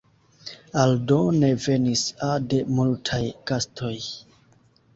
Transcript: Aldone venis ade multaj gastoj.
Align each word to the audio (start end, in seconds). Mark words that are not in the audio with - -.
Aldone 0.83 1.51
venis 1.67 2.03
ade 2.29 2.63
multaj 2.81 3.23
gastoj. 3.53 3.95